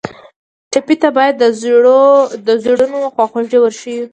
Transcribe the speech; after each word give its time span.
ټپي 0.71 0.95
ته 1.01 1.09
باید 1.17 1.33
د 2.47 2.49
زړونو 2.65 2.99
خواخوږي 3.13 3.57
ور 3.59 3.73
وښیو. 3.75 4.05